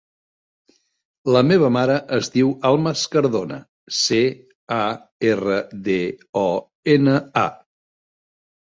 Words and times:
La 1.35 1.43
meva 1.51 1.69
mare 1.75 1.97
es 2.17 2.31
diu 2.37 2.49
Almas 2.71 3.05
Cardona: 3.17 3.61
ce, 3.99 4.25
a, 4.81 4.83
erra, 5.37 5.63
de, 5.93 6.03
o, 6.45 6.47
ena, 6.99 7.19
a. 7.49 7.51